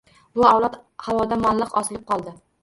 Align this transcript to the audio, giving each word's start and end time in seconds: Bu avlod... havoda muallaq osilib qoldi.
Bu 0.37 0.45
avlod... 0.51 0.79
havoda 1.09 1.37
muallaq 1.43 1.77
osilib 1.83 2.09
qoldi. 2.11 2.35